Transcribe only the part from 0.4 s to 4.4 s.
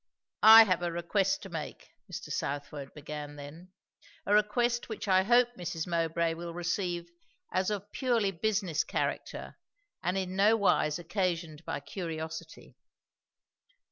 "I have a request to make," Mr. Southwode began then; "a